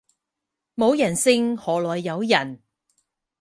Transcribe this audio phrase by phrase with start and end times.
[0.75, 2.59] 冇人性何來有人